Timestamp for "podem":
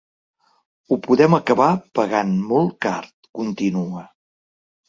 1.07-1.35